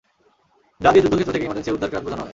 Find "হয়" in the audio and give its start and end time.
2.21-2.29